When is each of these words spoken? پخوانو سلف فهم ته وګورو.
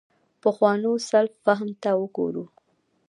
پخوانو 0.41 0.91
سلف 1.09 1.33
فهم 1.45 1.69
ته 1.81 1.89
وګورو. 2.01 2.45